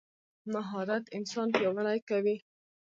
[0.53, 2.35] مهارت انسان پیاوړی کوي.